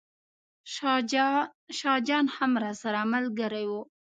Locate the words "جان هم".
2.07-2.51